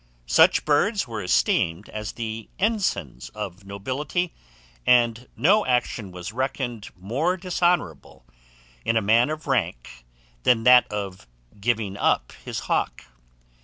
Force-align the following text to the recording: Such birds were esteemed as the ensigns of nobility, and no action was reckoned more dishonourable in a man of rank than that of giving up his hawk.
Such 0.25 0.65
birds 0.65 1.07
were 1.07 1.21
esteemed 1.21 1.87
as 1.89 2.13
the 2.13 2.49
ensigns 2.57 3.29
of 3.35 3.65
nobility, 3.65 4.33
and 4.83 5.27
no 5.35 5.63
action 5.63 6.11
was 6.11 6.33
reckoned 6.33 6.89
more 6.97 7.37
dishonourable 7.37 8.25
in 8.83 8.97
a 8.97 8.99
man 9.03 9.29
of 9.29 9.45
rank 9.45 10.03
than 10.41 10.63
that 10.63 10.91
of 10.91 11.27
giving 11.59 11.97
up 11.97 12.31
his 12.43 12.61
hawk. 12.61 13.05